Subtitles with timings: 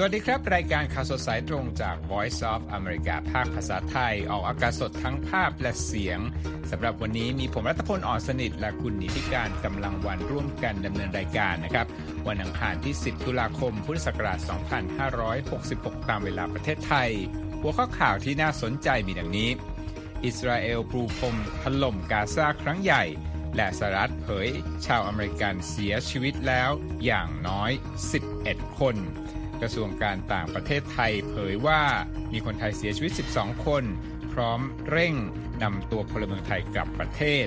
[0.00, 6.18] สวัสดีครับ รายการข่าวสดสายตรงจาก Voice of America ภาคภาษาไทย ออกอากาศสดทั้งภาพและเสียง
[6.70, 11.86] สำหรับวันนี้มีผมรัตพลอ่อนสนิท และคุณนิติการกำลังวันร่วมกันดำเนินรายการนะครับ
[12.28, 14.38] วันอังคารที่ 10 ตุลาคม พุทธศักราช
[15.24, 17.10] 2566 ตามเวลาประเทศไทย
[17.60, 19.50] หัวข้อข่าวที่น่าสนใจมีดังนี้
[20.24, 23.04] อิสราเอลปรูพรมถล่มกาซาครั้งใหญ่
[23.56, 24.48] และสหรัฐเผย
[24.86, 26.70] ชาวอเมริกันเสียชีวิตแล้ว
[27.04, 27.70] อย่างน้อย
[28.24, 28.96] 11 คน
[29.62, 31.82] กระทรวงการต่างประเทศไทยเผยว่า
[32.32, 33.84] มีคนไทยเสียชีวิต 12 คน
[34.32, 35.14] พร้อมเร่ง
[35.62, 37.46] นำตัวพลเมืองไทยกลับประเทศ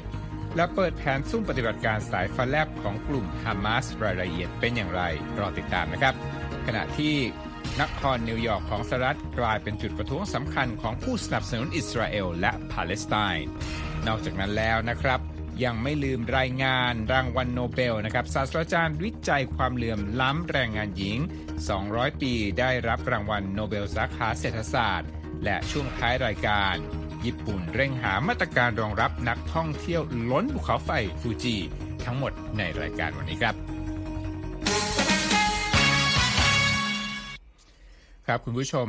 [0.55, 5.01] และเปิดแผนซุ่มปฏิบัติการสายฟ้าแลบของกลุ่มฮามาสรายละเอียดเป็นอย่างไร
[5.39, 6.15] รอติดตามนะครับ
[6.67, 7.15] ขณะที่
[7.81, 13.47] นครนิวยอร์กของสหรัฐกลายเป็นจุดประท้วงสำคัญของผู้สนับสนุนอิสราเอลและปาเลสไตน์
[14.07, 15.19] นอกจากนั้นแล้วนะครับ
[15.63, 21.17] ยังไม่ลืมรายงานรางวัลโนเบลนะครับศาสตราจารย์วิจัยความเหลื่อมล้ำแรงงานหญิง
[21.69, 25.09] 200 ปีได้รับรางวัลโนเบลสาขาเศรษฐศาสตร์
[25.43, 26.75] และช่วงท้ายรายการ
[27.25, 30.89] ญี่ปุ่นเร่งหามาตรการรองรับนักท่องเที่ยวล้นภูเขาไฟ
[31.21, 31.55] ฟูจิ
[32.05, 33.55] ทั้งหมดในรายการวันนี้ครับ
[38.27, 38.87] ครับคุณผู้ชม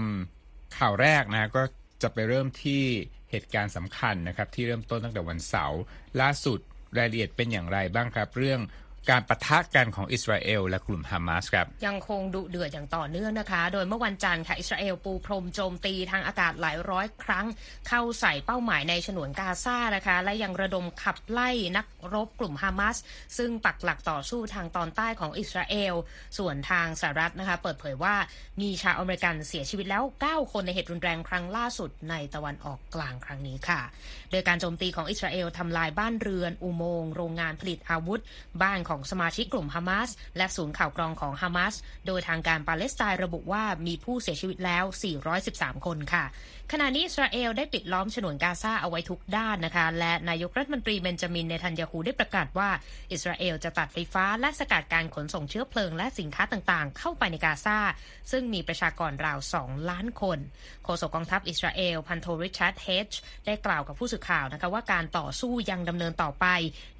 [0.78, 1.62] ข่าวแรกนะก็
[2.02, 2.82] จะไปเริ่มที่
[3.30, 5.80] เหตุการณ์สำคัญนะครับที่เริ่มต้นตั้งแต่วันเสาร์
[6.20, 6.60] ล่าสุด
[6.98, 8.60] รายละเอียดเป็นอย่างไรบ้างครับ เรื่อง
[9.10, 17.46] การประทะกันของอิสราเอลและกลุ่มฮามาสครับ ยังคงดุเดือดอย่างต่อเนื่องนะคะ โดยเมื่อวันจันทร์ค่ะอิสราเอลปูพรมโจมตีทางอากาศหลายร้อยครั้ง
[17.88, 22.96] เข้าใส่เป้าหมายในฉนวนกาซานะคะ และยังระดมขับไล่นักรบกลุ่มฮามาส
[23.38, 25.94] ซึ่งปักหลักต่อสู้ทางตอนใต้ของอิสราเอล
[26.38, 28.14] ส่วนทางสหรัฐนะคะ เปิดเผยว่า
[28.60, 33.80] มีชาวอเมริกันเสียชีวิตแล้ว 9 คนในเหตุรุนแรงครั้งล่าสุดในตะวันออกกลางครั้งนี้ค่ะ
[34.30, 38.20] โดยการโจมตีของอิสราเอลทำลายบ้านเรือนอุโมงค์โรงงานผลิตอาวุธ
[38.62, 41.74] บ้านของของสมาชิกกลุ่มฮามาสและศูนย์ข่าวกรองของฮามาส
[42.06, 44.84] โดยทางการปาเลสไตน์ระบุว่ามีผู้เสียชีวิตแล้ว
[45.34, 46.24] 413 คนค่ะ
[46.72, 52.68] ขณะนี้อิสราเอลได้ปิดล้อมฉนวนกาซาเอาไว้ทุกด้านนะคะ และนายกรัฐมนตรีเบนจามินเนทันยาฮูได้ประกาศว่า
[53.12, 57.78] อิสราเอลจะตัดไฟฟ้าและสกัดการขนส่งเชื้อเพลิงและสินค้าต่างๆ เข้าไปในกาซา
[58.30, 60.38] ซึ่งมีประชากรราว 2 ล้านคน
[60.84, 66.46] โฆษกกองทัพอิสราเอลพันโทริชาร์ดเฮดจ์ได้กล่าวกับผู้สื่อข่าวนะคะว่าการต่อสู้ยังดำเนินต่อไป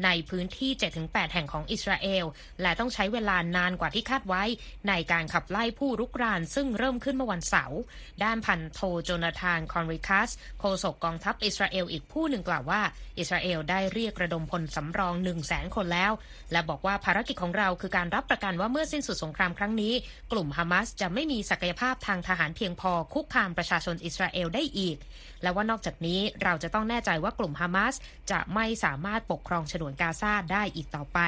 [0.05, 0.71] ในพื้นที่
[1.03, 2.25] 7-8 แห่งของอิสราเอล
[2.63, 4.43] และต้องใช้เวลานานกว่าที่คาดไว้
[4.89, 7.79] ในการขับไล่ผู้รุกรานซึ่งเริ่มขึ้นเมื่อวันเสาร์
[8.25, 12.81] ด้านพันโทโจนาธานคอนริคัสโฆษกกองทัพอิสราเอลอีกผู้หนึ่งกล่าวว่า
[13.19, 16.13] อิสราเอลได้เรียกระดมพลสำรอง1 0 0 0 0แสนคนแล้ว
[16.53, 19.93] และบอกว่าภารกิจของเราคือการรับประกันว่าเมื่อสิ้นสุดสงครามครั้งนี้
[20.33, 24.97] กลุ่มฮามาสจะไม่มีศักยภาพทางทหารเพียงพอคุกคามประชาชนอิสราเอลได้อีก
[25.43, 27.95] และว่านอกจากนี้เราจะต้องแน่ใจว่ากลุ่มฮามาส
[28.31, 31.19] จะไม่สามารถปกครองฉนวนกาซาได้อีกต่อไป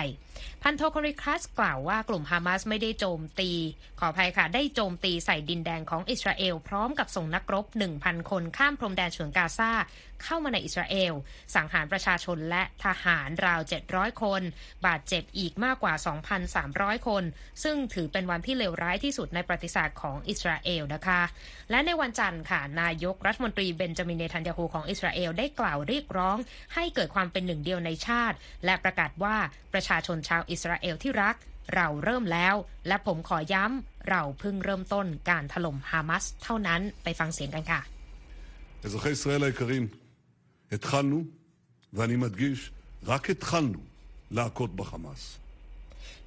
[0.63, 3.51] พันโทคอริคัสกล่าวว่ากลุ่มฮามาสไม่ได้โจมตี
[3.99, 7.67] ขออภัยค่ะได้โจมตีใส่ดินแดงของอิสราเอลพร้อมกับส่งนักรบ
[7.99, 9.71] 1,000 คนข้ามพรมแดนฉนวนกาซา
[10.25, 11.13] เข้ามาในอิสราเอล
[11.55, 14.43] สังหารประชาชนและทหารราว 700 คน
[14.87, 15.95] บาดเจ็บอีกมากกว่า
[16.51, 17.25] 2,300 คน
[17.65, 21.21] ซึ่งถือเป็นวันที่เลวร้ายที่สุดในประวัติศาสตร์ของอิสราเอลนะคะ
[21.71, 26.37] และในวันจันทร์ค่ะ นายกรัฐมนตรีเบนจามินเนทันยาฮูของอิสราเอลได้กล่าวเรียกร้อง
[26.75, 29.37] ให้เกิดความเป็นหนึ่งเดียวในชาติ และประกาศว่า
[29.73, 31.37] ประชาชนชาวอิสราเอลที่รัก
[31.75, 32.55] เราเริ่มแล้ว
[32.89, 37.81] และผมขอย้ำ เราเพิ่งเริ่มต้นการถล่มฮามาสเท่านั้นไปฟังเสียงกันค่ะ
[40.74, 41.24] התחלנו,
[41.94, 42.72] ואני מדגיש,
[43.06, 43.80] רק התחלנו
[44.32, 45.40] להכות בחמאס.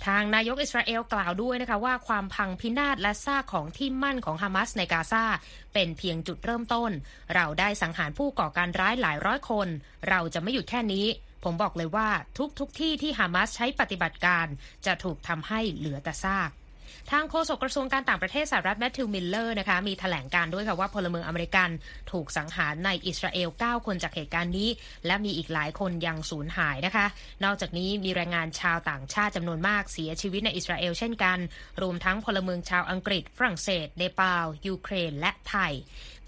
[0.07, 5.25] ทางนายกอิสราเอลกล่าวด้วยนะคะว่าความพังพินาศและซากของที่มั่นของฮามาสในกาซา
[5.73, 6.91] เป็นเพียงจุดเริ่มต้น
[7.35, 9.69] เราได้สังหารผู้ก่อการร้ายหลายร้อยคน
[10.09, 11.07] เราจะไม่หยุดแค่นี้
[11.45, 12.09] ผมบอกเลยว่า
[12.39, 14.47] ทุกทุกที่ที่ฮามาสใช้ปฏิบัติการ
[14.87, 16.51] จะถูกทำให้เหลือแต่ซาก
[17.12, 21.70] ทางโฆษกกระทรวงการต่างประเทศสหรัฐแมทธิวมิลเลอร์นะคะมีแถลงการณ์ด้วยค่ะว่าพลเมืองอเมริกัน
[22.12, 24.70] ถูกสังหารในอิสราเอล 9 คนจากเหตุการณ์นี้
[25.06, 27.06] และมีอีกหลายคนยังสูญหายนะคะ
[27.44, 31.38] นอกจากนี้มีแรงงานชาวต่างชาติจำนวนมากเสียชีวิตในอิสราเอลเช่นกัน
[31.82, 35.74] รวมทั้งพลเมืองชาวอังกฤษ ฝรั่งเศสเนปาลยูเครน และไทย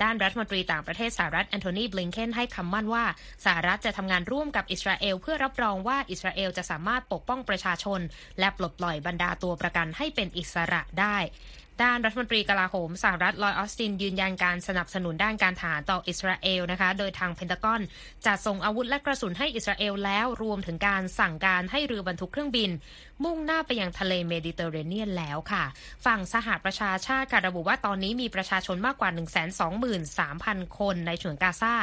[0.03, 3.05] ด้านรัฐมนตรีต่างประเทศสหรัฐแอนโทนีบลิงเคนให้คำมั่นว่า
[3.45, 7.99] สหรัฐจะทำงานร่วมกับอิสราเอล เพื่อรับรองว่าอิสราเอลจะสามารถปกป้องประชาชน
[8.39, 11.17] และปลดปล่อยบรรดาตัวประกันให้เป็นอิสระได้
[11.83, 17.81] ด้านรัฐมนตรีกลาโหมสหรัฐลอยออสตินยืนยันการสนับสนุนด้านการทหารต่ออิสราเอลนะคะ โดยทางเพนตากอน
[18.25, 22.69] จะส่งอาวุธและกระสุนให้อิสราเอลแล้วรวมถึงการสั่งการให้เรือบรรทุกเครื่องบิน
[23.23, 25.63] มุ่งหน้าไปยังทะเลเมดิเตอร์เรเนียนแล้วค่ะ
[26.05, 29.09] ฝั่งสหประชาชาติค่ะระบุว่าตอนนี้มีประชาชนมากกว่า
[29.75, 31.73] 123,000 คนในฉนวนกาซา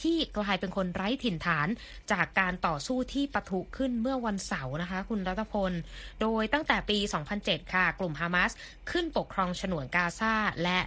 [0.00, 1.68] ที่กลายเป็นคนไร้ถิ่นฐาน
[2.12, 5.72] จากการต่อสู้ที่ปะทุขึ้นเมื่อวันเสาร์นะคะ คุณรัตพล
[6.20, 6.98] โดยตั้งแต่ปี
[7.36, 8.52] 2007 ค่ะ กลุ่มฮามาส
[8.90, 10.78] ขึ้นปกครองรองฉนวนกาซาและ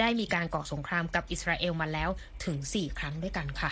[0.00, 2.10] ได้มีการก่อสงครามกับอิสราเอลมาแล้ว
[2.44, 3.70] ถึง 4 ครั้งด้วยกันค่ะ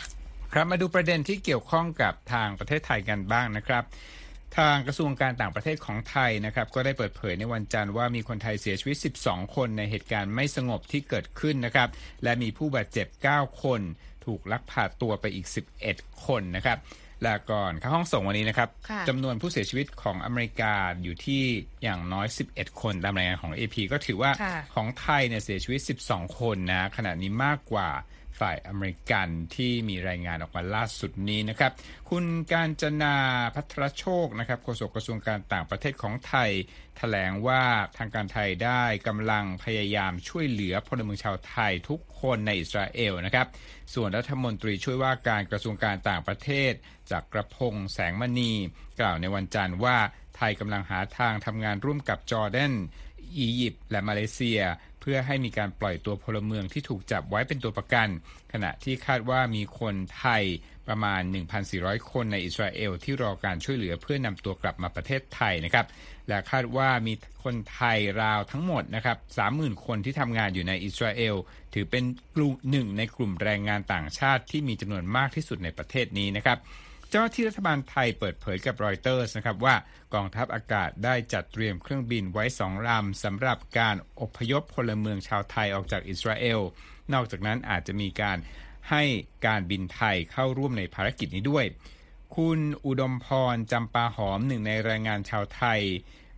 [0.52, 3.84] ครับมาดูประเด็นที่เกี่ยวข้องกับทางประเทศไทยกันบ้างนะครับ
[4.58, 11.88] ทางกระทรวงการต่างประเทศของไทยนะครับก็ได้เปิดเผยในวันจันทร์ว่ามีคนไทยเสียชีวิต 12 คนในเหตุการณ์ไม่สงบที่เกิดขึ้นนะครับ
[12.22, 13.80] และมีผู้บาดเจ็บ 9 คน
[14.24, 15.46] ถูกลักพาตัวไปอีก
[15.86, 16.78] 11 คนนะครับ
[17.28, 20.72] ละก่อนเข้าห้องส่งวันนี้นะครับค่ะจำนวนผู้เสียชีวิตของอเมริกา
[21.02, 21.42] อยู่ที่
[21.82, 25.80] อย่างน้อย 11 คนตามรายงานของ AP ก็ถือว่าค่ะของไทยเนี่ยเสียชีวิต
[26.10, 27.90] 12 คนนะขณะนี้มากกว่า
[28.40, 31.72] ฝ่ายอเมริกันที่มีรายงานออกมาล่าสุดนี้นะครับ
[32.10, 33.16] คุณการจนา
[33.54, 36.50] พัทรโชคนะครับโฆษกกระทรวงการต่างประเทศของไทย
[36.98, 37.62] แถลงว่า
[37.98, 43.46] ทางการไทยได้กำลังพยายามช่วยเหลือพลเมืองชาวไทยทุกคนในอิสราเอลนะครับ
[43.94, 46.72] ส่วนรัฐมนตรีช่วยว่าการกระทรวงการต่างประเทศ
[47.10, 48.52] จากกระพงแสงมณี
[49.00, 49.98] กล่าวในวันจันทร์ว่า
[50.36, 52.74] ไทยกำลังหาทางทำงานร่วมกับจอร์แดน
[53.38, 54.60] อียิปต์และมาเลเซีย
[55.04, 58.08] พื่อให้มีการปล่อยตัวพลเมืองที่ถูกจับไว้เป็นตัวประกัน
[58.52, 60.42] ขณะที่คาดว่ามีคนไทย
[60.88, 61.20] ประมาณ
[61.66, 65.86] 1,400 คนในอิสราเอลที่รอการช่วยเหลือเพื่อนำตัวกลับมาประเทศไทยนะครับ
[66.28, 67.14] และคาดว่ามี
[67.44, 69.18] คนไทยราวทั้งหมดนะครับ
[69.50, 71.34] 30,000 คนที่ทำงานอยู่ในอิสราเอล
[71.74, 72.04] ถือเป็น
[72.34, 76.58] กลุ่มหนึ่งในกลุ่มแรงงานต่างชาติที่มีจำนวนมากที่สุดในประเทศนี้นะครับ
[77.16, 79.74] จ้าหน้าที่รัฐบาลไทยเปิดเผยกับรอยเตอร์สนะครับว่า
[80.14, 86.60] กองทัพอากาศได้จัดเตรียมเครื่องบินไว้สองลำสำหรับการอพยพพลเมืองชาวไทยออกจากอิสราเอล
[87.12, 88.38] นอกจากนั้นอาจจะมีการ
[88.90, 89.02] ให้
[89.46, 91.64] การบินไทยเข้าร่วมในภารกิจนี้ด้วย
[92.36, 95.80] คุณอุดมพรจำปาหอมหนึ่งในแรงงานชาวไทย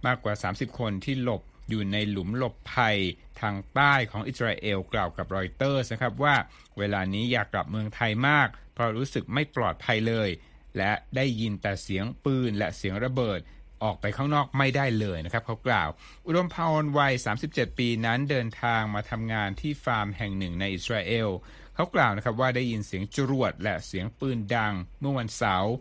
[0.06, 2.96] มากกว่า 30 คนที่หลบอยู่ในหลุมหลบภัย
[3.40, 6.34] ทางใต้ของอิสราเอลกล่าวกับรอยเตอร์นะครับว่า
[6.78, 10.31] เวลานี้อยากกลับเมืองไทยมาก เพราะรู้สึกไม่ปลอดภัยเลย
[10.78, 13.40] และได้ยินแต่เสียงปืนและเสียงระเบิด
[13.82, 15.88] ออกไปข้างนอกไม่ได้เลยนะครับเขากล่าว
[16.26, 17.12] อุดมพรวัย
[17.46, 21.28] 37 ปีนั้นเดินทางมาทำงานที่ฟาร์มแห่งหนึ่งในอิสราเอล
[21.75, 25.73] เขากล่าวนะครับว่าได้ยินเสียงจรวดและเสียงปืนดังเมื่อวันเสาร์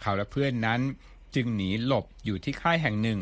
[0.00, 0.80] เขาและเพื่อนนั้น
[1.34, 3.20] จึงหนีหลบอยู่ที่ค่ายแห่งหนึ่ง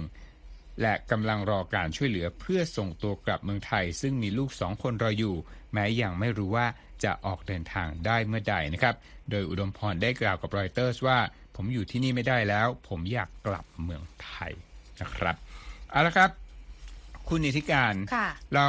[0.83, 5.37] และกำลังรอการช่วยเหลือเพื่อส่งตัวกลับเมืองไทย ซึ่งมีลูกสองคนรออยู่
[5.73, 6.67] แม้ยังไม่รู้ว่า
[7.05, 8.95] จะออกเดินทางได้เมื่อใดนะครับ
[9.31, 11.19] โดยอุดมพรได้กล่าวกับรอยเตอร์สว่า
[11.57, 14.53] ผมอยู่ที่นี่ไม่ได้แล้ว ผมอยากกลับเมืองไทย
[15.01, 15.37] นะครับ
[15.91, 16.31] เอาละครับ
[17.29, 18.69] คุณนิติการค่ะเรา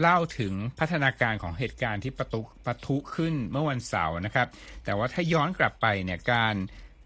[0.00, 4.48] เล่าถึงพัฒนาการของเหตุการณ์ที่ประตุปะทุขึ้นเมื่อวันเสาร์นะครับ
[4.84, 6.54] แต่ว่าถ้าย้อนกลับไปเนี่ยการ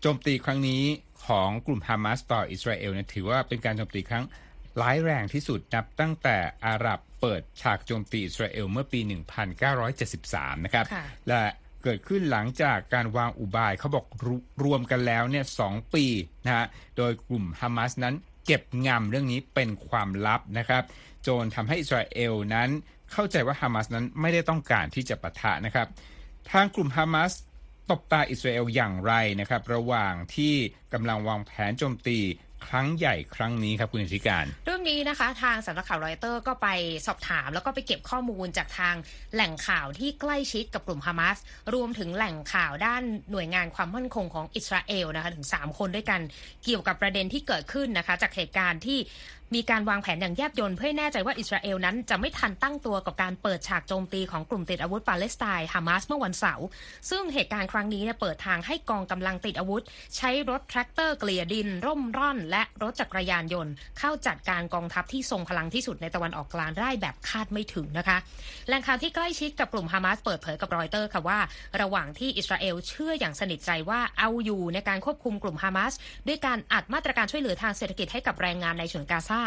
[0.01, 0.83] โจมตีครั้งนี้
[1.27, 4.25] ของกลุ่มฮามาสต่ออิสราเอลเนี่ยถือว่าเป็นการโจมตีครั้ง
[4.81, 6.37] ร้ายแรงที่สุดนับตั้งแต่
[6.67, 9.01] อาหรับเปิดฉากโจมตีอิสราเอลเมื่อปี
[9.83, 11.43] 1973 นะครับค่ะและ
[11.83, 14.29] เกิดขึ้นหลังจากการวางอุบายเขาบอกร
[14.65, 16.05] รวมกันแล้วเนี่ยสองปี
[16.45, 16.67] นะฮะ
[16.97, 18.15] โดยกลุ่มฮามาสนั้น
[18.47, 20.83] เก็บงำเรื่องนี้เป็นความลับนะครับ
[21.27, 22.69] จนทำให้อิสราเอลนั้น
[23.13, 25.87] เข้าใจว่าฮามาสนั้นไม่ได้ต้องการที่จะปะทะนะครับ
[26.53, 27.33] ทางกลุ่มฮามาส
[27.91, 30.55] ตบตาอิสราเอลอย่างไรนะครับ ระหว่างที่
[30.93, 32.19] กำลังวางแผนโจมตี
[32.73, 36.69] ครั้งใหญ่ครั้งนี้ครับคุณอิทธิการ เรื่องนี้นะคะ ทางสำนักข่าวรอยเตอร์ก็ไป
[37.07, 38.95] สอบถาม แล้วก็ไปเก็บข้อมูลจากทาง
[39.35, 41.39] แหล่งข่าวที่ใกล้ชิดกับกลุ่มฮามาส
[41.75, 46.21] รวมถึงแหล่งข่าวด้านหน่วยงานความมั่นคงของอิสราเอลนะคะถึง 3 คนด้วยกัน
[46.65, 48.99] เกี่ยวกับประเด็นที่เกิดขึ้นนะคะ จากเหตุการณ์ที่
[49.55, 56.67] มีการวางแผนอย่างแยบยลเพื่อแน่ใจว่าอิสราเอลนั้นจะไม่ทันตั้งตัวกับการเปิดฉากโจมตีของกลุ่มติดอาวุธปาเลสไตน์ฮามาสเมื่อวันเสาร์
[57.11, 59.83] ซึ่งเหตุการณ์ครั้งนี้เนี่ยเปิดทางให้กองกำลังติดอาวุธ
[60.17, 68.19] ใช้รถแทรกเตอร์เกลี่ยดิน ร่มร่อน และรถจักรยานยนต์ เข้าจัดการกองทัพที่ทรงพลังที่สุดในตะวันออกกลางได้แบบคาดไม่ถึงนะคะ
[68.67, 71.39] แหล่งข่าวที่ใกล้ชิดกับกลุ่มฮามาสเปิดเผยกับรอยเตอร์ค่ะว่า
[71.81, 75.93] ระหว่างที่อิสราเอลเชื่ออย่างสนิทใจว่าเอาอยู่ในการควบคุมกลุ่มฮามาส
[76.27, 79.41] ด้วยการอัดมาตรการช่วยเหลือทางเศรษฐกิจให้กับแรงงานในฉนวนกาซา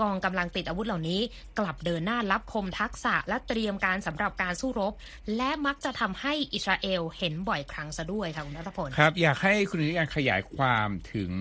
[0.00, 1.20] กองกำลังติดอาวุธเหล่านี้
[1.58, 4.92] กลับเดินหน้ารับคมทักษะและเตรียมการสำหรับการสู้รบ
[5.36, 11.32] และมักจะทำให้อิสราเอลเห็นบ่อยครั้งซะด้วยค่ะคุณนัทพลครับอยากให้คุณนิติการขยายความถึง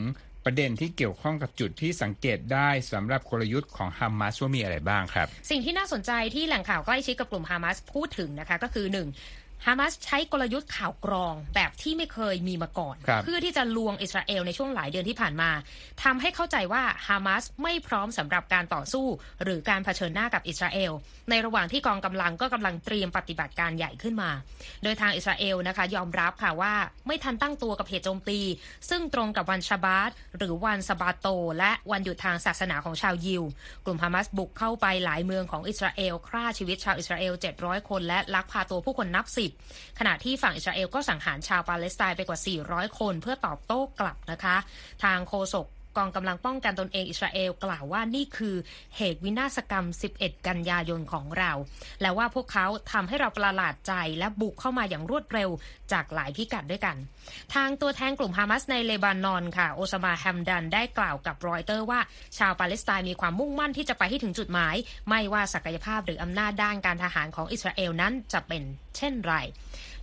[0.46, 9.08] ประเด็นที่เกี่ยวข้องกับจุดที่สังเกตได้สำหรับกลยุทธ์ของฮามาสว่ามีอะไรบ้างครับ สิ่งที่น่าสนใจที่แหล่งข่าวใกล้ชิดกับกลุ่มฮามาสพูดถึงนะคะก็คือหนึ่ง
[9.66, 15.52] ฮามาสใช้กลยุทธ์ข่าวกรองแบบที่ไม่เคยมีมาก่อนครับเพื่อที่จะลวงอิสราเอลในช่วงหลายเดือนที่ผ่านมา
[16.04, 19.06] ทำให้เข้าใจว่าฮามาสไม่พร้อมสำหรับการต่อสู้
[19.44, 20.92] หรือการเผชิญหน้ากับอิสราเอล
[21.30, 24.32] ในระหว่างที่กองกำลังก็กำลังเตรียมปฏิบัติการใหญ่ขึ้นมา
[24.84, 26.74] โดยทางอิสราเอลนะคะ ยอมรับค่ะว่า
[27.08, 28.40] ไม่ทันตั้งตัวกับเหตุโจมตี
[28.90, 31.28] ซึ่งตรงกับวันชาบาตหรือวันสบาโต
[31.60, 33.44] และวันหยุดทางศาสนาของชาวยิว
[33.86, 39.54] กลุ่มฮามาสบุกเข้าไปหลายเมืองของอิสราเอลฆ่าชีวิตชาวอิสราเอล700 คนและลักพาตัวผู้คนนับสิบ
[40.00, 42.40] ขณะที่ฝั่งอิสราเอลก็สังหารชาวปาเลสไตน์ไปกว่า
[42.70, 44.56] 400 คนเพื่อตอบโต้กลับนะคะ
[45.04, 45.68] ทางโฆษก
[46.00, 48.56] กองกำลังป้องกันตนเองอิสราเอลกล่าวว่านี่คือ
[48.98, 49.86] เหตุวินาศกรรม
[50.18, 51.52] 11 กันยายนของเรา
[52.02, 55.50] และว่าพวกเขาทำให้เราประหลาดใจและบุกเข้ามาอย่างรวดเร็ว
[55.92, 56.96] จากหลายพิกัดด้วยกัน
[57.54, 62.00] ทางตัวแทนกลุ่มฮามาสในเลบานอนค่ะ โอซามาแฮมดันได้กล่าวกับรอยเตอร์ว่า
[62.38, 64.76] ชาวปาเลสไตน์มีความมุ่งมั่นที่จะไปให้ถึงจุดหมาย
[65.10, 68.64] ไม่ว่าศักยภาพหรืออำนาจด้านการทหารของอิสราเอลนั้นจะเป็น
[68.98, 69.36] เช่นไร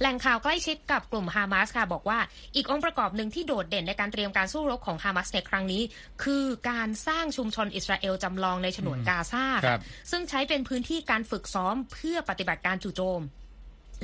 [0.00, 2.18] แหล่งข่าวใกล้ชิดกับกลุ่มฮามาสค่ะบอกว่า
[2.56, 5.82] อีกองค์ประกอบหนึ่งที่โดดเด่นในการเตรียมการสู้รบของฮามาสในครั้งนี้
[6.24, 9.78] คือการสร้างชุมชนอิสราเอลจำลองในฉนวนกาซาค่ะ
[10.10, 13.22] ซึ่งใช้เป็นพื้นที่การฝึกซ้อมเพื่อปฏิบัติการจู่โจม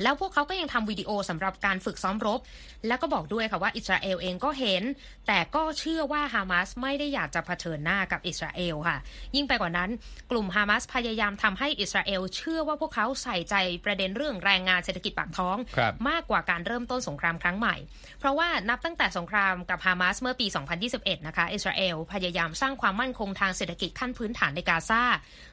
[0.01, 2.39] แล้วพวกเขาก็ยังทำวิดีโอสำหรับการฝึกซ้อมรบ
[2.87, 4.83] แล้วก็บอกด้วยค่ะว่าอิสราเอลเองก็เห็น
[5.27, 8.97] แต่ก็เชื่อว่าฮามาสไม่ได้อยากจะเผชิญหน้ากับอิสราเอลค่ะ
[9.35, 9.89] ยิ่งไปกว่านั้น
[10.31, 17.75] กลุ่มฮามาสพยายามทำให้อิสราเอลเชื่อว่าพวกเขาใส่ใจประเด็นเรื่องแรงงานเศรษฐกิจปากท้องครับมากกว่าการเริ่มต้นสงครามครั้งใหม่
[18.19, 20.47] เพราะว่านับตั้งแต่สงครามกับฮามาสเมื่อปี
[20.87, 25.03] 2021 นะคะอิสราเอลพยายามสร้างความมั่นคงทางเศรษฐกิจขั้นพื้นฐานในกาซา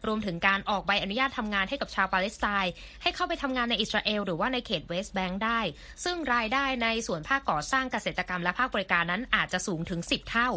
[0.07, 5.61] รวมถึงการออกใบอนุญาตทำงานให้กับชาวปาเลสไตน์ให้เข้าไปทำงานในอิสราเอลหรือว่าในเขตเวสต์แบงค์ได้
[6.05, 10.49] ซึ่งรายได้ในส่วนภาคก่อสร้างเกษตรกรรมและภาคบริการนั้นอาจจะสูงถึง 10 เท่า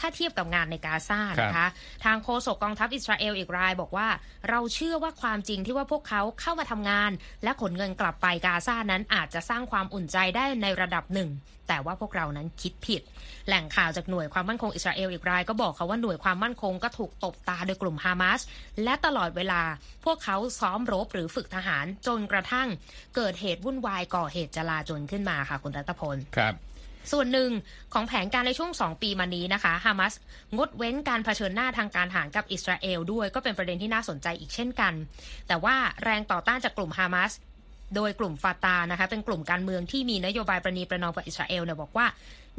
[0.00, 1.66] ถ้าเทียบกับงานในกาซานะคะ
[2.04, 4.08] ทางโฆษกกองทัพอิสราเอลอีกรายบอกว่า
[4.50, 7.10] เราเชื่อว่าความจริงที่ว่าพวกเขาเข้ามาทำงาน
[7.44, 11.30] และขนเงินกลับไปกาซานั้นอาจจะสร้างความอุ่นใจได้ในระดับหนึ่ง
[11.68, 13.02] แต่ว่าพวกเรานั้นคิดผิด
[13.46, 18.40] แหล่งข่าวจากหน่วยความมั่นคงอิสราเอลอีกรายก็บอกเขาว่าหน่วยความมั่นคงก็ถูกตบตาโดยกลุ่มฮามาส
[18.84, 19.62] และตลอดเวลา
[20.04, 22.68] พวกเขาซ้อมรบหรือฝึกทหารจนกระทั่ง
[23.16, 26.54] เกิดเหตุวุ่นวายก่อเหตุจลาจลขึ้นมาค่ะคุณรัตพลครับ
[27.12, 27.50] ส่วนหนึ่ง
[27.92, 30.14] ของแผนการในช่วง 2 ปีมานี้นะคะฮามาส
[30.56, 34.92] งดเว้นการเผชิญหน้าทางการทหารกับอิสราเอลด้วยก็เป็นประเด็นที่น่าสนใจอีกเช่นกัน
[35.48, 37.32] แต่ว่าแรงต่อต้านจากกลุ่มฮามาส
[37.96, 42.06] โดยกลุ่มฟาตานะคะเป็นกลุ่มการเมืองที่มีนโยบายประนีประนอมกับอิสราเอลเนี่ยบอกว่า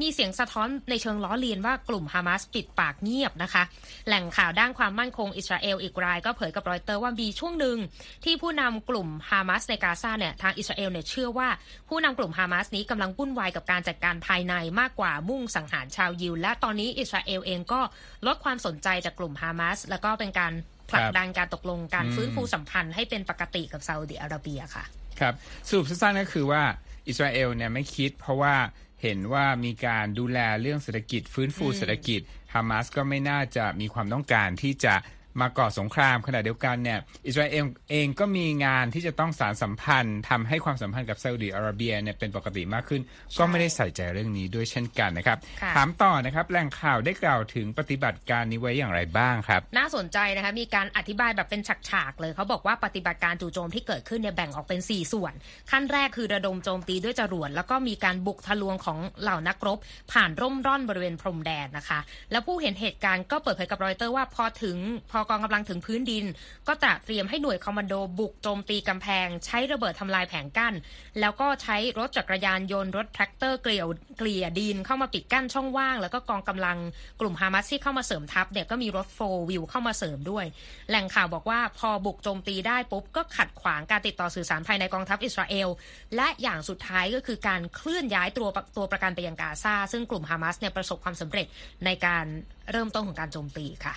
[0.02, 3.63] มีเสียงสะท้อนในเชิงล้อเลียนว่ากลุ่มฮามาสปิดปากเงียบนะคะ
[4.08, 7.78] แหล่งข่าวด้านความมั่นคงอิสราเอลอีกรายก็เผยกับรอยเตอร์ว่ามีช่วงหนึ่ง
[8.24, 11.50] ที่ผู้นำกลุ่มฮามาสในกาซาเนี่ยทางอิสราเอลเนี่ยเชื่อว่า
[11.90, 17.82] ผู้นำกลุ่มฮามาสนี้กำลังวุ่นวายกับการจัดการภายในมากกว่ามุ่งสังหารชาวยิว และตอนนี้อิสราเอลเองก็
[18.28, 20.54] ลดความสนใจจากกลุ่มฮามาสแล้วก็เป็นการ
[20.90, 24.86] ผลักดันการตกลงการฟื้นฟูสัมพันธ์ให้เป็นปกติกับซาอุดิอาระเบียค่ะ
[25.20, 25.34] ครับ
[25.67, 26.63] สรุปสั้นๆก็คือว่า
[27.08, 28.55] อิสราเอลเนี่ยไม่คิด เพราะว่า
[29.01, 32.22] เห็นว่ามีการดูแลเรื่องเศรษฐกิจ ฟื้นฟูเศรษฐกิจ
[32.53, 34.93] ฮามาสก็ไม่น่าจะมีความต้องการที่จะ
[35.42, 43.02] มาก่อสงครามขณะเดียวกันเนี่ยอิสราเอลเองก็มีงานที่จะต้องสารสัมพันธ์ทำให้ความสัมพันธ์กับซาอุดิอาระเบียเนี่ยเป็นปกติมากขึ้น
[43.40, 55.34] ก็ไม่ได้ใส่ใจเรื่องนี้ด้วยเช่นกันนะครับค่ะถามต่อนะครับแหล่งข่าวได้กล่าวถึงปฏิบัติการนี้ไว้อย่างไรบ้างครับ น่าสนใจนะคะมีการอธิบายแบบเป็นฉากๆเลยเขาบอกว่าปฏิบัติการจู่โจมที่เกิดขึ้นเนี่ยแบ่งออกเป็น 4 ส่วน
[55.72, 59.78] ขั้นแรกคือระดมโจมตีด้วยจรวดแล้วก็มีการบุกทะลวงของเหล่านักรบ
[60.12, 62.00] ผ่านร่มร่อนบริเวณพรมแดนนะคะ
[62.32, 64.78] แล้วผู้เห็นเหตุการณ์ก็เปิดเผยกับรอยเตอร์ว่าพอถึง
[65.12, 66.25] พอกองกำลังถึงพื้นดิน
[66.68, 70.74] ก็จะเตรียมให้หน่วยคอมมานโดบุกโจมตีกำแพง ใช้ระเบิดทำลายแผงกั้น
[71.20, 73.88] แล้วก็ใช้รถจักรยานยนต์รถแทรกเตอร์เกลี่ยว
[74.18, 76.77] เกลี่ยดินเข้ามาปิดกั้นช่องว่าง แล้วก็กองกำลัง
[77.20, 80.46] กลุ่มฮามาสที่เข้ามาเสริมทัพเนี่ยก็มีรถ four-wheel เข้ามาเสริมด้วย
[80.89, 85.70] แหล่งข่าวบอกว่าพอบุกโจมตีได้ปุ๊บก็ขัดขวางการติดต่อสื่อสารภายในกองทัพอิสราเอล
[86.15, 91.48] และอย่างสุดท้ายก็คือการเคลื่อนย้ายตัวตัวประกันไปยังกาซาซึ่งกลุ่มฮามาสเนี่ยประสบความสำเร็จ
[91.86, 92.25] ในการ
[92.72, 93.96] เริ่มต้นของการโจมตีค่ะ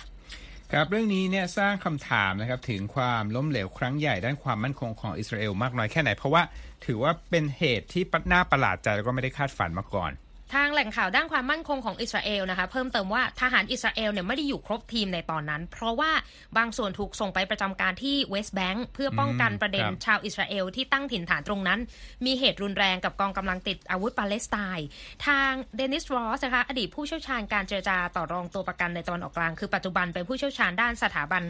[0.73, 6.43] ครับเรื่องนี้เนี่ยสร้างคำถามนะครับถึงความล้มเหลวครั้งใหญ่ด้านความมั่นคงของอิสราเอลมากน้อยแค่ไหน เพราะว่า
[6.85, 10.11] ถือว่าเป็นเหตุที่น่าประหลาดใจแล้วก็ไม่ได้คาดฝันมาก่อน
[10.53, 16.11] ทางแหล่งข่าวด้านความมั่นคงของอิสราเอลนะคะ เพิ่มเติมว่าทหารอิสราเอลเนี่ยไม่ได้อยู่ครบทีมในตอนนั้น เพราะว่า
[16.57, 21.79] บางส่วนถูกส่งไปประจำการที่เวสต์แบงค์เพื่อป้องกันประเด็นครับชาวอิสราเอลที่ตั้งถิ่นฐานตรงนั้น
[22.25, 24.87] มีเหตุรุนแรงกับกองกำลังติดอาวุธปาเลสไตน์
[25.27, 31.43] ทางเดนิสรอสนะคะอดีตผู้เชี่ยวชาญการเจรจาต่อรองตัวประกันในตะวันออกกลาง คือปัจจุบันเป็นผู้เชี่ยวชาญด้านสถาบัน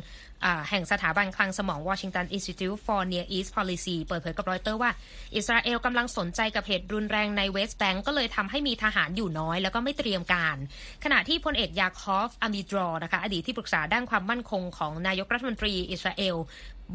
[0.46, 4.92] อ่าแห่งสถาบันคลังสมอง Washington Institute for Near East Policy เปิดเผยกับรอยเตอร์ว่า
[5.36, 10.58] อิสราเอลกำลังสนใจกับเหตุรุนแรงในเวสต์แบงก์ก็เลยทำให้มีทหารอยู่น้อยแล้วก็ไม่เตรียมการ
[11.04, 16.36] ขณะที่พลเอกยาคอฟอามิดรอนะคะอดีตที่ปรึกษาด้านความมั่นคงของนายกรัฐมนตรีอิสราเอล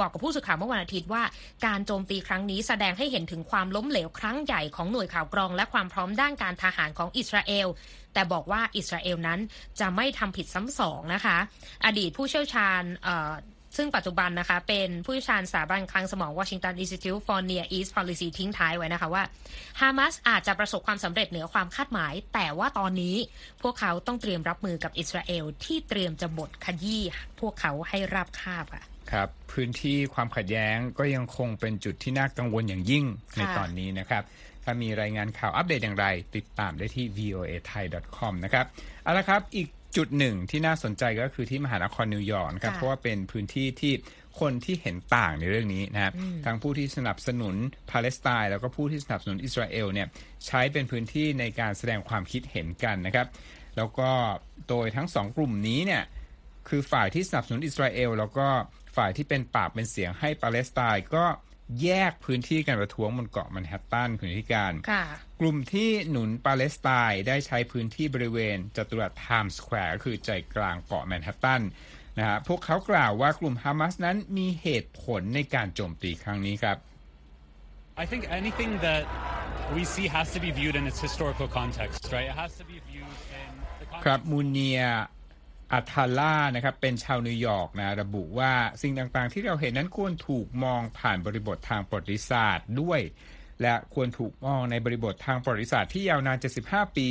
[0.01, 1.23] บอกกับผู้สื่อข่าวเมื่อวันอาทิตย์ว่า
[1.67, 7.67] การโจมตีครั้งนี้แสดงให้เห็นถึงความล้มเหลวครั้งใหญ่ของหน่วยข่าวกรอง และความพร้อมด้านการทหารของอิสราเอล
[8.15, 9.41] แต่บอกว่าอิสราเอลนั้น
[9.81, 11.39] จะไม่ทำผิดซ้ำสองนะคะ
[11.87, 12.83] อดีตผู้เชี่ยวชาญ
[13.77, 19.25] ซึ่งปัจจุบันนะคะเป็นผู้เชี่ยวชาญสถาบันคลังสมอง Washington Institute for Near East Policy ทิ้งท้ายไว้นะคะว่า
[19.81, 23.17] ฮามาสอาจจะประสบความสำเร็จเหนือความคาดหมาย แต่ว่าตอนนี้
[23.63, 27.03] พวกเขาต้องเตรียมรับมือกับอิสราเอล ที่เตรียมจะบดขยี้
[27.41, 33.05] พวกเขาให้ราบคาบค่ะครับพื้นที่ความขัดแย้งก็ยังคงเป็นจุดที่น่ากังวลอย่างยิ่ง
[33.37, 34.23] ในตอนนี้นะครับ
[34.65, 37.85] ถ้ามีรายงานข่าวอัปเดตอย่างไร ติดตามได้ที่ voa thai
[38.17, 38.65] com นะครับ
[39.03, 43.93] เอาละครับอีก จุดหนึ่งที่น่าสนใจก็คือที่มหานครนิวยอร์กครับเพราะว่าเป็นพื้นที่ที่
[44.41, 47.55] คนที่เห็นต่างในเรื่องนี้นะครับทั้งผู้ที่สนับสนุน
[47.91, 50.09] ปาเลสไตน์แล้วก็ผู้ที่สนับสนุนอิสราเอลเนี่ย
[50.47, 53.27] ใช้เป็นพื้นที่ในการแสดงความคิดเห็นกันนะครับ
[53.77, 54.11] แล้วก็
[54.69, 56.03] โดยทั้งสองกลุ่มนี้เนี่ย
[56.69, 58.47] คือฝ่ายที่สนับสนุนอิสราเอลแล้วก็
[58.97, 61.25] ฝ่ายที่เป็นปากเป็นเสียงให้ปาเลสไตน์ก็
[61.83, 64.73] แยกพื้นที่การประท้วงบนเกาะแมนฮัตตันคุณธิการ
[65.41, 71.63] กลุ่มที่หนุนปาเลสไตน์ได้ใช้พื้นที่บริเวณจัตุรัสไทม์สแควร์คือใจกลางเกาะแมนฮัตตัน
[72.19, 76.77] นะฮะพวกเขากล่าวว่ากลุ่มฮามาสนั้นมีเหตุผลในการโจมตีครั้งนี้ครับ
[78.03, 79.03] I think anything that
[79.77, 82.29] we see has to be viewed in its historical context, right?
[82.33, 83.51] It has to be viewed in
[83.81, 84.05] the context.
[84.05, 84.81] ครับมูเนีย
[85.73, 88.53] อัทาล่านะครับเป็นชาวนิวยอร์กนะระบุว่า
[88.83, 93.01] สิ่งต่างๆ ที่เราเห็นนั้นควรถูกมองผ่านบริบททางประวัติศาสตร์ด้วย
[93.63, 97.09] และควรถูกมองในบริบททางประวัติศาสตร์ที่ยาวนาน 75 ปี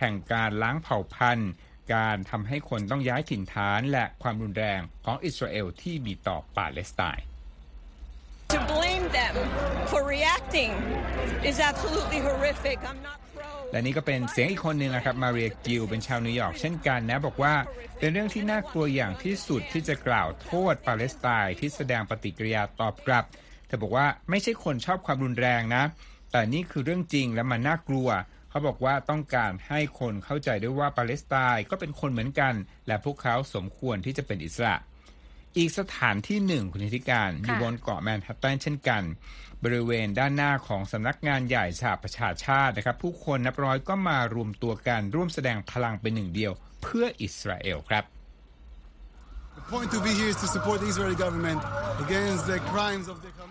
[0.00, 1.50] แห่งการล้างเผ่าพันธุ์
[1.94, 7.24] การทำให้คนต้องย้ายถิ่นฐาน และความรุนแรงของอิสราเอลที่มีต่อปาเลสไตน์
[8.54, 9.34] To blame them
[9.90, 10.72] for reacting
[11.50, 12.76] is absolutely horrific.
[12.90, 13.21] I'm not
[13.72, 17.54] และนี่ก็เป็นเสียงอีกคนหนึ่งนะครับมาเรียกิลเป็นชาวนิวยอร์กเช่นกันนะ บอกว่า
[17.98, 23.24] เป็นเรื่องที่น่ากลัวอย่างที่สุดที่จะกล่าวโทษปาเลสไตน์ที่แสดงปฏิกิริยาตอบกลับ
[23.66, 25.84] เธอบอกว่าไม่ใช่คนชอบความรุนแรงนะ
[26.32, 28.08] แต่นี่คือเรื่องจริงและมันน่ากลัว
[28.50, 32.54] เขาบอกว่าต้องการให้คนเข้าใจด้วยว่าปาเลสไตน์ก็เป็นคนเหมือนกัน
[32.86, 34.74] และพวกเขาสมควรที่จะเป็นอิสระ
[35.56, 39.02] อีกสถานที่หนึ่งคุณธิการอยู่บนเกาะแมนฮัตตันเช่นกัน
[39.64, 48.04] บริเวณด้านหน้าของสำนักงานใหญ่สหประชาชาตินะครับ ผู้คนนับร้อยก็มารวมตัวกันร่วมแสดงพลังเป็นหนึ่งเดียว เพื่ออิสราเอลครับ
[49.58, 51.60] The point to be here is to support the Israeli government
[52.04, 53.41] against the crimes of the Hamas.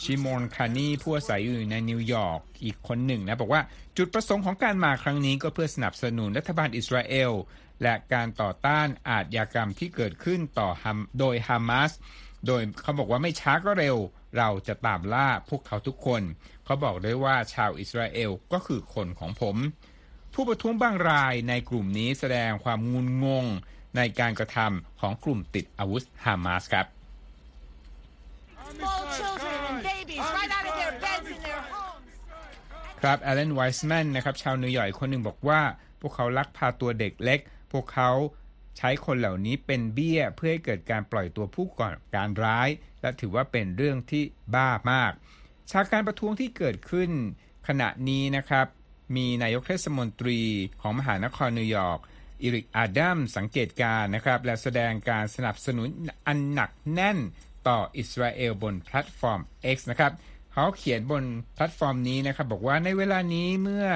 [0.00, 3.62] ชิมอนคานีผู้อาศัยอยู่ในนิวยอร์กอีกคนหนึ่งนะ บอกว่า
[3.96, 7.32] จุดประสงค์ของการมาครั้งนี้ก็เพื่อสนับสนุนรัฐบาลอิสราเอล
[7.82, 10.70] และการต่อต้านอาทยากรรมที่เกิดขึ้นต่อ
[11.18, 11.92] โดยฮามาส
[12.46, 13.96] โดยเขาบอกว่าไม่ช้าก็เร็ว
[14.38, 16.22] เราจะตามล่าพวกเขาทุกคน
[16.64, 19.56] เขาบอกด้วยว่าชาวอิสราเอลก็คือคนของผม
[20.34, 23.46] ผู้ประท้วงบางรายในกลุ่มนี้แสดงความงุนงง
[23.96, 26.86] ในการกระทำของกลุ่มติดอาวุธฮามาสครับ
[33.02, 35.60] ครับแอลเลนไวส์แมนนะครับชาวนิวยอร์กคนหนึ่งบอกว่า
[36.00, 37.40] พวกเขาลักพาตัวเด็กเล็ก
[37.72, 38.10] พวกเขา
[38.78, 42.68] ใช้คนเหล่านี้เป็นเบี้ยเพื่อให้เกิดการปล่อยตัวผู้ก่อการร้าย
[43.00, 44.22] และถือว่าเป็นเรื่องที่
[44.54, 45.12] บ้ามาก
[45.70, 47.10] จากการประท้วงที่เกิดขึ้น
[47.68, 48.66] ขณะนี้นะครับ
[49.16, 50.40] มีนายกเทศมนตรี
[50.80, 52.00] ของมหานครนิวยอร์ก
[52.42, 55.86] อิริกอาดัมสังเกตการณ์นะครับ และแสดงการสนับสนุน
[56.26, 57.18] อันหนักแน่น
[57.68, 59.40] ต่ออิสราเอลบนแพลตฟอร์ม
[59.74, 60.12] X นะครับ
[60.52, 63.86] เขาเขียนบนแพลตฟอร์มนี้นะครับ บอกว่าในเวลานี้เมื่อ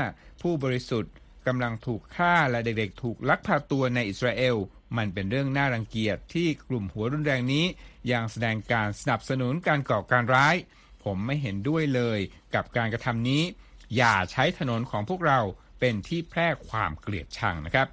[0.43, 1.13] ผู้บริสุทธิ์
[1.47, 4.57] กำลังถูกฆ่าและเด็กๆ ถูกลักพาตัวในอิสราเอล
[4.97, 7.65] มันเป็นเรื่องน่ารังเกียจที่กลุ่มหัวรุนแรงนี้
[8.13, 10.57] ยังแสดงการสนับสนุนการก่อการร้าย
[11.05, 12.19] ผมไม่เห็นด้วยเลย
[12.55, 13.43] กับการกระทำนี้
[13.97, 15.41] อย่าใช้ถนนของพวกเรา
[15.81, 17.87] เป็นที่แพร่ความเกลียดชังนะครับ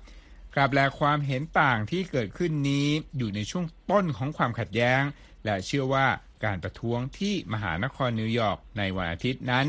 [0.54, 5.02] กราบแลความเห็นต่างที่เกิดขึ้นนี้อยู่ในช่วงต้นของความขัดแย้ง
[5.46, 6.08] และเชื่อว่า
[6.46, 9.68] การประท้วงที่มหานครนิวยอร์กในวันอาทิตย์นั้น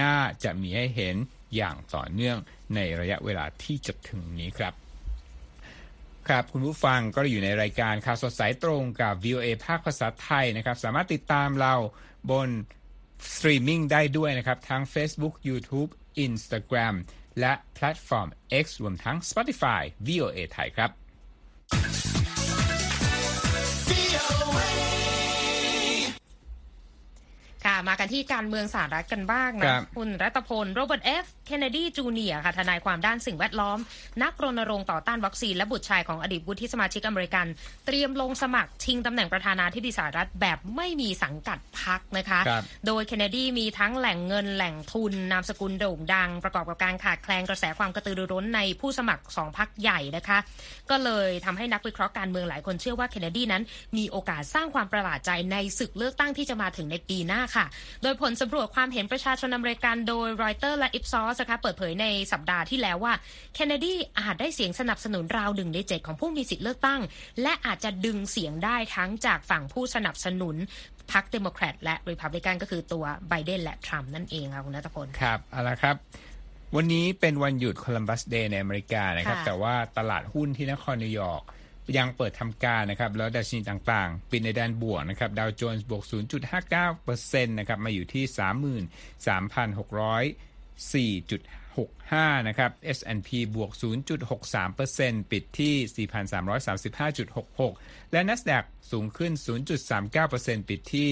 [0.00, 1.16] น่าจะมีให้เห็น
[1.56, 2.38] อย่างต่อเนื่อง
[2.74, 4.74] ในระยะเวลาที่จะถึงนี้ครับ
[6.28, 11.74] ครับคุณผู้ฟังก็อยู่ในรายการข่าวสดสายตรงกับ VOA ภาคภาษาไทยนะครับ สามารถติดตามเรา
[12.30, 12.48] บน
[13.34, 15.90] สตรีมมิ่งได้ด้วยนะครับ ทั้ง Facebook YouTube
[16.26, 16.94] Instagram
[17.40, 18.28] และแพลตฟอร์ม
[18.64, 20.90] X รวมทั้ง Spotify VOA ไทยครับ
[27.88, 33.78] มากันที่การเมืองสหรัฐกันบ้างนะ คุณรัตพล โรเบิร์ตเอฟ เคนเนดีจูเนียร์ค่ะ ทนายความด้านสิ่งแวดล้อม
[34.22, 37.46] นักรณรงค์ต่อต้านวัคซีน และบุตรชายของอดีตวุฒิสมาชิกอเมริกัน
[37.86, 42.40] เตรียมลงสมัครชิงตำแหน่งประธานาธิบดีสหรัฐแบบไม่มีสังกัดพรรคนะคะ
[42.86, 50.38] โดยเคนเนดีมีทั้งแหล่งเงินแหล่งทุน นามสกุลโด่งดัง ประกอบกับการขาดแคลนกระแสความกระตือรือร้นในผู้สมัครสองพรรคใหญ่นะคะ
[50.90, 53.62] ก็เลยทำให้นักวิเคราะห์การเมืองหลายคนเชื่อว่าเคนเนดีนั้น
[53.96, 57.66] มีโอกาสสร้างความประหลาดใจในศึกเลือกตั้งที่จะมาถึงในปีหน้าค่ะ
[58.02, 63.14] โดยผลสำรวจความเห็นประชาชนอเมริกันโดยรอยเตอร์และอิปซอสนะคะเปิดเผยในสัปดาห์ที่แล้วว่า
[63.54, 67.00] เคนเนดีอาจได้เสียงสนับสนุนราวหนึ่งในเจ็ดของผู้มีสิทธิ์เลือกตั้ง
[67.42, 70.56] และอาจจะดึงเสียงได้ทั้งจากฝั่งผู้สนับสนุน
[71.12, 75.96] พรรคเดโมแครตและริพับลิกันก็คือตัวไบเดนและทรัมป์นั่นเองค่ะคุณนัทพลครับเอาละครับ
[76.76, 81.42] วันนี้เป็นวันหยุดโคลัมบัสเดย์ในอเมริกานะครับ แต่ว่าตลาดหุ้นที่นครนิวยอร์ก
[81.96, 86.02] ยังเปิดทำการนะครับแล้วดัชนีต่างๆ ปิดในแดนบวกนะครับดาวโจนส์บวก
[86.80, 88.24] 0.59%นะครับมาอยู่ที่
[91.26, 91.40] 33,604.6
[91.78, 93.70] 0.65นะครับ S&P บวก
[94.50, 99.32] 0.63%ปิดที่ 4,335.66และ NASDAQ สูงขึ้น
[100.00, 101.10] 0.39%ปิดที่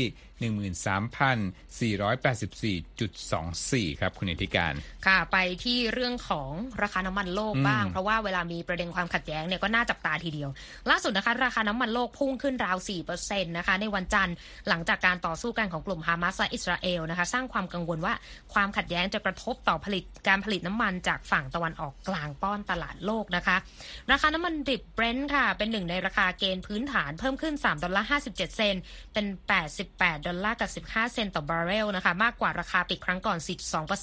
[3.84, 4.72] 13,484.24 ครับ คุณอิทธิการ
[5.06, 6.50] ค่ะ ไปที่เรื่องของ
[6.82, 10.50] ราคาน้ำมันโลกบ้าง เพราะว่าเวลามีประเด็นความขัดแย้งเนี่ยก็น่าจับตาทีเดียว
[10.90, 12.76] ล่าสุดนะคะ ราคาน้ำมันโลกพุ่งขึ้นราว
[13.16, 14.34] 4%นะคะ ในวันจันทร์
[14.68, 18.14] หลังจากการต่อสู้กันของกลุ่มฮามาสและอิสราเอลนะคะ สร้างความกังวลว่า
[18.54, 23.56] ความขัดแย้งจะกระทบต่อผลิตการผลิตน้ำมันจากฝั่งตะวันออกกลางป้อนตลาดโลกนะคะ
[24.10, 28.74] ราคาน้ำมันดิบเบรนท์ค่ะ เป็นหนึ่งในราคาเกณฑ์พื้นฐานเพิ่มขึ้น 3 ดอลลาร์57 เซน
[29.12, 29.26] เป็น
[29.76, 33.38] 88 ดอลลาร์กับ 15 เซนต์ต่อบาร์เรลนะคะมากกว่าราคาปิดครั้งก่อน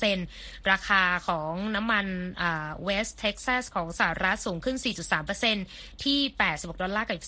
[0.04, 2.06] 4.2%ราคาของน้ำมัน
[2.84, 4.78] เวสเท็กซัสของสหรัฐสูงขึ้น
[5.40, 6.20] 4.3%ที่
[6.52, 7.20] 86 ดอลลาร์กับ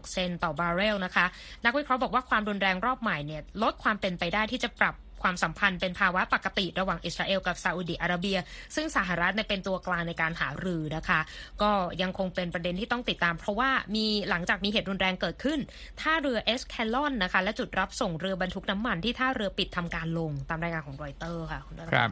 [0.00, 1.26] 36 เซนต์ต่อบาร์เรลนะคะ
[1.64, 8.38] นักวิเคราะห์บอกว่าความรุนแรงรอบใหม่เนี่ยลดความเป็นไปได้ที่จะปรับ ความสัมพันธ์เป็นภาวะปกติระหว่างอิสราเอลกับซาอุดิอาระเบีย
[8.74, 11.20] ซึ่งสหรัฐเป็นตัวกลางในการหารือนะคะ
[11.62, 11.70] ก็
[12.02, 15.58] ยังคงเป็นประเด็นที่ต้องติดตาม เพราะว่ามีหลังจากมีเหตุรุนแรงเกิดขึ้น
[16.00, 22.10] ท่าเรือแอชเคลอนนะคะและจุดรับส่งเรือบรรทุกน้ำมันที่ท่าเรือปิดทำการลงตามรายงานของรอยเตอร์ค่ะคุณครับ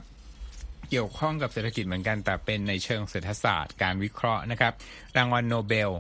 [0.90, 4.72] เกี่ยวข้องกับเศรษฐกิจเหมือนกันแต่เป็นในเชิงเศรษฐศาสตร์การวิเคราะห์นะครับ
[5.16, 5.90] รางวัลโนเบล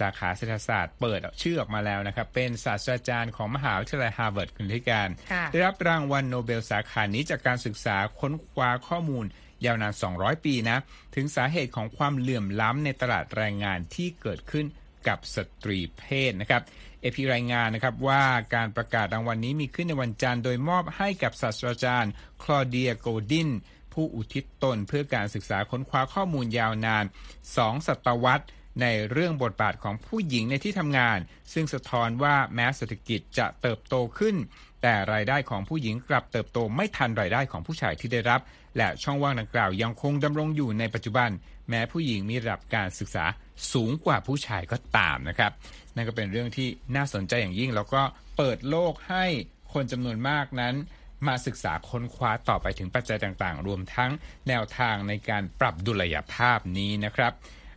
[0.00, 5.08] สาขาเศรษฐศาสตร์เปิดชื่อออกมาแล้วนะครับ เป็นศาสตราจารย์ของมหาวิทยาลัยฮาร์วาร์ดคุณธิการ
[5.52, 9.24] ได้รับรางวัลโนเบลสาขานี้จากการศึกษาค้นคว้าข้อมูล
[9.64, 10.78] ยาวนาน 200 ปีนะ
[11.14, 14.66] ถึงสาเหตุของความเหลื่อมล้ำในตลาดแรงงานที่เกิดขึ้น
[15.08, 16.62] กับสตรีเพศนะครับ
[17.00, 23.50] เอพีรายงานนะครับว่าการประกาศรางวัลนนี้มีขึ้นในวันจันทร์โดยมอบให้กับศาสตราจารย์คลอเดียโกดิน
[23.92, 27.04] ผู้อุทิศตนเพื่อการศึกษาค้นคว้าข้อมูลยาวนาน
[27.44, 28.44] 2 ศตวรรษ
[28.80, 31.18] ในเรื่องบทบาทของผู้หญิงในที่ทำงาน
[31.52, 34.36] ซึ่งสะท้อนว่าแม้เศรษฐกิจจะเติบโตขึ้น
[34.82, 38.40] แต่รายได้ของผู้หญิงกลับเติบโตไม่ทันรายได้ของผู้ชายที่ได้รับ
[38.76, 41.30] และช่องว่างดังกล่าวยังคงดำรงอยู่ในปัจจุบัน
[41.68, 43.24] แม้ผู้หญิงมีระดับการศึกษา
[43.72, 45.52] สูงกว่าผู้ชายก็ตามนะครับ
[45.94, 48.02] นั่นก็เป็นเรื่องที่น่าสนใจอย่างยิ่ง แล้วก็
[48.36, 49.24] เปิดโลกให้
[49.72, 50.74] คนจำนวนมากนั้น
[51.26, 54.10] มาศึกษาค้นคว้าต่อไปถึงปัจจัยต่างๆ รวมทั้ง
[54.48, 57.32] แนวทางในการปรับดุลยภาพนี้นะครับ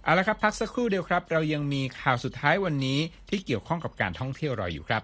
[0.08, 5.04] เอาละครับพักสักครู่เดียวครับ เรายังมีข่าวสุดท้ายวันนี้ที่เกี่ยวข้องกับการท่องเที่ยวรออยู่ครับ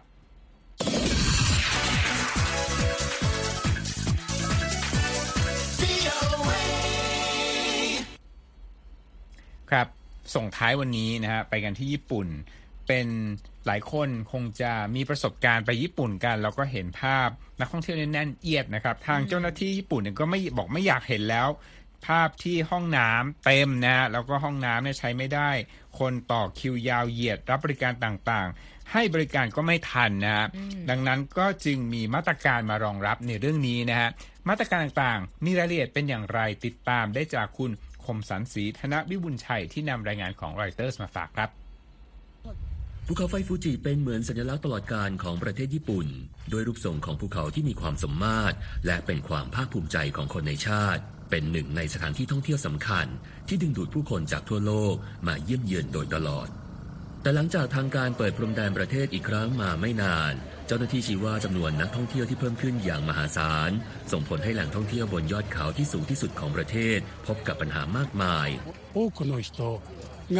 [9.72, 9.88] ครับ
[10.36, 12.28] ส่งท้ายวันนี้นะฮะไปกันที่ญี่ปุ่น
[12.88, 13.08] เป็น
[13.66, 21.48] หลายคนคงจะมีประสบการณ์ไปญี่ปุ่นกัน แล้วก็เห็นภาพนักท่องเที่ยวแน่นเอียดนะครับ ทางเจ้าหน้าที่ญี่ปุ่นก็ไม่บอกไม่อยากเห็นแล้ว
[22.08, 25.50] ภาพที่ห้องน้ำเต็มนะแล้วก็ห้องน้ำเนี่ยใช้ไม่ได้
[26.00, 30.48] คนต่อคิวยาวเหยียดรับบริการต่างๆ ให้บริการก็ไม่ทันนะ
[30.89, 34.10] ดังนั้นก็จึงมีมาตรการมารองรับในเรื่องนี้นะฮะ
[34.50, 37.72] มาตรการต่างๆ มีรายละเอียดเป็นอย่างไรติดตามได้จากคุณ
[38.06, 41.50] คมสันสีธนวิบุญชัยที่นำรายงานของรอยเตอร์สมาฝากครับ
[43.08, 46.08] ภูเขาไฟฟูจิเป็นเหมือนสัญลักษณ์ตลอดการของประเทศญี่ปุ่น
[46.50, 51.02] โดยรูปทรงของภูเขาที่มีความสมมาตรและเป็นความภาคภูมิใจของคนในชาติ
[51.33, 53.07] เป็นหนึ่งในสถานที่ท่องเที่ยวสำคัญ
[53.49, 54.94] ที่ดึงดูดผู้คนจากทั่วโลก
[55.27, 56.49] มาเยี่ยมเยือนโดยตลอด
[57.23, 60.33] แต่หลังจากทางการเปิดพรมแดนประเทศอีกครั้งมาไม่นาน
[60.66, 63.71] เจ้าหน้าที่ชี้ว่าจำนวนนักท่องเที่ยวที่เพิ่มขึ้นอย่างมหาศาล
[64.12, 68.49] ส่งผลให้แหล่งท่องเที่ยวบนยอดเขาที่สูงที่สุดของประเทศ พบกับปัญหามากมาย
[68.97, 69.49] 多くの人
[70.37, 70.38] が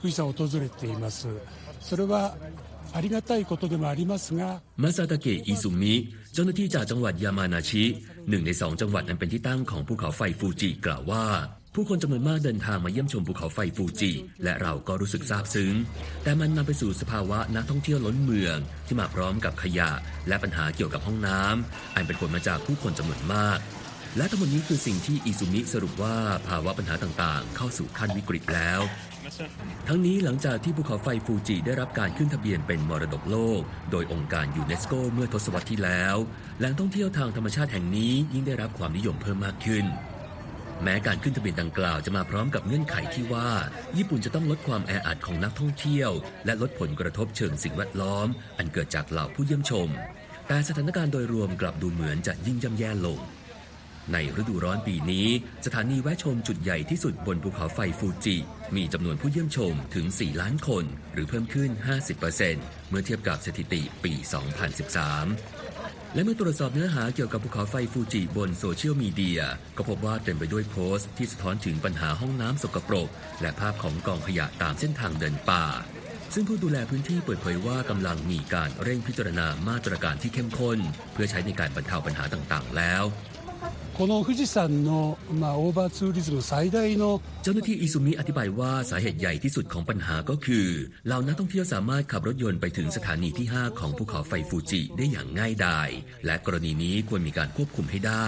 [0.00, 1.18] 富士山を訪れています
[1.86, 2.14] それは
[4.81, 5.95] มาซาตะเกะอิซุมิ
[6.33, 7.83] เจ้าหน้าที่จากจังหวัดยามานาชิ
[8.29, 11.25] หนึ่งในสองจังหวัดนั้นเป็นที่ตั้งของภูเขาไฟฟูจิกล่าวว่า
[11.75, 14.11] ผู้คนจำนวนมากเดินทางมาเยี่ยมชมภูเขาไฟฟูจิ
[14.43, 15.73] และเราก็รู้สึกซาบซึ้ง
[16.23, 19.91] แต่มันนำไปสู่สภาวะนักท่องเที่ยวล้นเมือง ที่มาพร้อมกับขยะ
[20.27, 23.59] และปัญหาเกี่ยวกับห้องน้ำอันเป็นผลมาจากผู้คนจำนวนมาก
[24.17, 28.81] และทั้งหมดนี้คือสิ่งที่อิซุมิสรุปว่าภาวะปัญหาต่างๆ เข้าสู่ขั้นวิกฤตแล้ว
[29.87, 36.15] ทั้งนี้หลังจากที่ภูเขาไฟฟูจิได้รับการขึ้นทะเบียนเป็นมรดกโลก โดยองค์การยูเนสโกเมื่อทศวรรษที่แล้ว
[36.59, 39.85] แหล่งท่องเที่ยวทางธรรมชาติแห่งนี้ยิ่งได้รับความนิยมเพิ่มมากขึ้น
[40.83, 43.49] แม้การขึ้นทะเบียนดังกล่าวจะมาพร้อมกับเงื่อนไขที่ว่า
[43.97, 46.11] ญี่ปุ่นจะต้องลดความแออัดของนักท่องเที่ยว
[46.45, 49.89] และลดผลกระทบเชิงสิ่งแวดล้อม อันเกิดจากเหล่าผู้เยี่ยมชม
[50.47, 53.19] แต่สถานการณ์โดยรวมกลับดูเหมือนจะยิ่งย่ำแย่ลง
[54.13, 55.27] ในฤดูร้อนปีนี้
[55.65, 58.37] สถานีแวะชมจุดใหญ่ที่สุดบนภูเขาไฟฟูจิ
[58.75, 61.69] มีจำนวนผู้เยี่ยมชมถึง 4 ล้านคน หรือเพิ่มขึ้น
[62.29, 64.13] 50%เมื่อเทียบกับสถิติปี
[64.93, 69.41] 2013 และเมื่อตรวจสอบเนื้อหาเกี่ยวกับภูเขาไฟฟูจิบนโซเชียลมีเดีย
[69.77, 73.09] ก็พบว่าเต็มไปด้วยโพสต์ที่สะท้อนถึงปัญหาห้องน้ำสกปรก
[73.41, 75.65] และภาพของกองขยะตามเส้นทางเดินป่า
[76.33, 80.79] ซึ่งผู้ดูแลพื้นที่เปิดเผยว่ากำลังมีการเร่งพิจารณามาตรการที่เข้มข้น
[81.13, 83.03] เพื่อใช้ในการบรรเทาปัญหาต่างๆ แล้ว
[87.43, 90.67] เจ้าหน้าที่อิซุมิอธิบายว่าสาเหตุใหญ่ที่สุดของปัญหาก็คือ
[91.05, 95.89] เหล่านักท่องเที่ยวสามารถขับรถยนต์ไปถึงสถานีที่ 5 ของภูเขาไฟฟูจิได้อย่างง่ายดาย
[96.25, 98.27] และกรณีนี้ควรมีการควบคุมให้ได้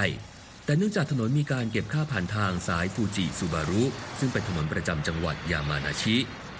[0.66, 3.84] แต่เนื่องจากถนนมีการเก็บค่าผ่านทางสายฟูจิซูบารุ
[4.20, 6.18] ซึ่งเป็นถนนประจำจังหวัดยามานาชิ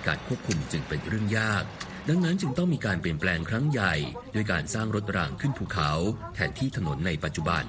[0.08, 1.64] การควบคุมจึงเป็นเรื่องยาก
[2.10, 3.94] ดังนั้นจึงต้องมีการเปลี่ยนแปลงครั้งใหญ่
[4.34, 5.92] ด้วยการสร้างรถรางขึ้นภูเขา
[6.36, 7.64] แทนที่ถนนในปัจจุบัน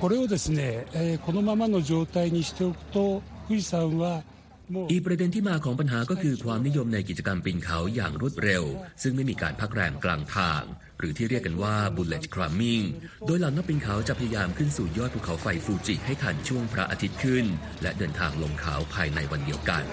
[0.00, 4.22] これをですね、えーこのままの状態にしておくと富士山は
[4.70, 8.64] もう อีกประเด็นที่มาของปัญหาก็คือความนิยมในกิจกรรมปีนเขาอย่างรวดเร็ว
[9.02, 10.62] ซึ่งไม่มีการพักแรมกลางทาง
[10.98, 12.84] หรือที่เรียกกันว่า bullet climbing
[13.26, 17.44] โดยเหล่านักปีนเขาจะพยายามขึ้นสู่ยอดภูเขาไฟฟูจิให้ทันช่วงพระอาทิตย์ขึ้น
[17.82, 19.84] และเดินทางลงเขาภายในวันเดียวกัน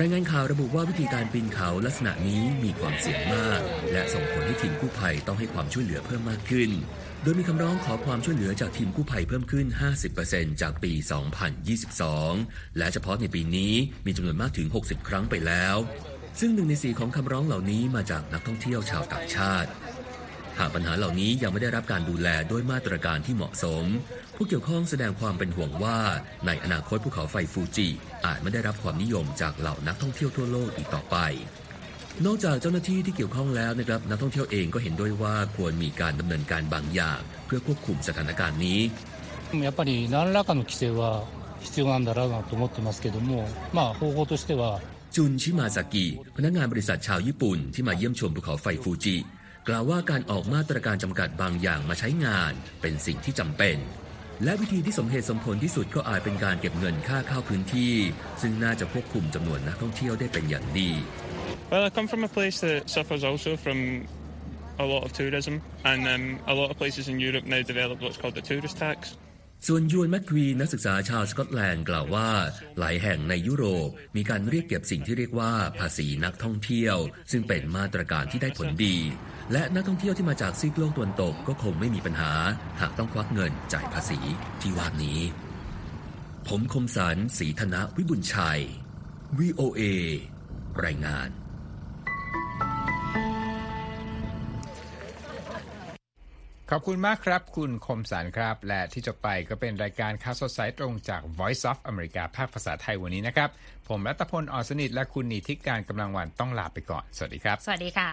[0.00, 3.60] รายงานข่าวระบุว่าวิธีการปีนเขาลักษณะนี้มีความเสี่ยงมาก
[3.92, 6.70] และส่งผลให้ทีมกู้ภัยต้องให้ความช่วยเหลือเพิ่มมากขึ้น
[7.21, 9.65] โดยมีคำร้องขอความช่วยเหลือจากทีมกู้ภัยเพิ่มขึ้น
[10.13, 10.91] 50%จากปี
[11.99, 13.73] 2022 และเฉพาะในปีนี้
[14.05, 15.77] มีจำนวนมากถึง 60 ครั้งไปแล้ว
[16.39, 19.69] ซึ่งหนึ่งในสี่ของคำร้องเหล่านี้มาจากนักท่องเที่ยวชาวต่างชาติ
[20.59, 23.85] หากปัญหาเหล่านี้ยังไม่ได้รับการดูแลด้วยมาตรการที่เหมาะสม
[24.35, 25.99] ผู้เกี่ยวข้องแสดงความเป็นห่วงว่า
[26.45, 27.87] ในอนาคตภูเขาไฟฟูจิ
[28.25, 31.17] อาจไม่ได้รับความนิยมจากเหล่านักท่องเที่ยวทั่วโลกอีกต่อไป
[32.26, 38.80] นอกจากเจ้าหน้าที่ที่เกี่ยวข้องแล้วนะครับนักท่องเที่ยวเองก็เห็นด้วยว่าควรมีการดำเนินการบางอย่าง เพื่อควบคุมสถานการณ์นี้
[39.66, 41.02] やっぱり何らかの規制は
[41.60, 43.30] 必要なんだろうなと思ってますけども、
[43.76, 44.80] まあ、方法としては
[45.14, 49.16] จุนชิมาซากิ พนักงานบริษัทชาวญี่ปุ่นที่มาเยี่ยมชมภูเขาไฟฟูจิ
[49.68, 53.76] กล่าวว่าการออกมาตรการจำกัดบางอย่างมาใช้งาน เป็นสิ่งที่จำเป็น
[54.44, 57.94] และวิธีที่สมเหตุสมผลที่สุดก็อาจเป็นการเก็บเงินค่าเข้าพื้นที่
[58.42, 60.90] ซึ่งน่าจะควบคุมจำนวนนักท่องเที่ยวได้เป็นอย่างดี
[61.69, 64.07] Well, I come from a place that suffers also from
[64.79, 68.15] a lot of tourism, and um, a lot of places in Europe now develop what's
[68.15, 68.99] called the tourist tax.
[69.67, 72.29] ส่วนยูนแมคควีนนักศึกษาชาวสกอตแลนด์กล่าวว่า
[72.79, 76.97] หลายแห่งในยุโรปมีการเรียกเก็บสิ่งที่เรียกว่าภาษีนักท่องเที่ยว
[77.31, 78.97] ซึ่งเป็นมาตรการที่ได้ผลดี
[79.51, 82.31] และนักท่องเที่ยวที่มาจากซีกโลกตะวันตกก็คงไม่มีปัญหา
[82.81, 84.19] หากต้องควักเงินจ่ายภาษี
[84.61, 85.19] ที่ว่านี้
[86.47, 88.61] ผมคมสันศรีธนะวิบุญชัย
[89.37, 89.81] VOA
[90.85, 91.29] รายงาน
[96.71, 103.49] ขอบคุณมากครับ คุณคมสันครับ และที่จบไปก็เป็นรายการข่าวสดสายตรงจาก Voice of America ภาคภาษาไทยวันนี้นะครับ
[103.87, 108.09] ผมรัตพลอ่อนสนิทและคุณนิติการกำลังวันต้องลาไปก่อน สวัสดีครับ สวัสดีค่ะ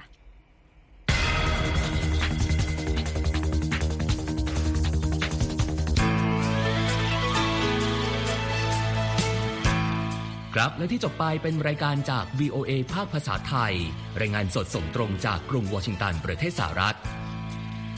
[10.54, 13.74] ครับและที่จบไปเป็นรายการจาก VOA ภาคภาษาไทย
[14.20, 16.96] รายงานสดส่งตรงจากกรุงวอชิงตันประเทศสหรัฐ